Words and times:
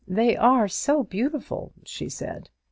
"They 0.07 0.35
are 0.35 0.67
so 0.67 1.03
beautiful!" 1.03 1.73
she 1.85 2.09
said. 2.09 2.49